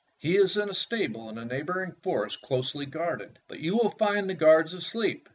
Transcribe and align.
He 0.17 0.35
is 0.35 0.57
in 0.57 0.67
a 0.67 0.73
stable 0.73 1.29
in 1.29 1.35
the 1.35 1.45
neighboring 1.45 1.91
forest 1.91 2.41
closely 2.41 2.87
guarded, 2.87 3.37
but 3.47 3.59
you 3.59 3.75
will 3.77 3.91
find 3.99 4.27
the 4.27 4.33
guards 4.33 4.73
asleep. 4.73 5.29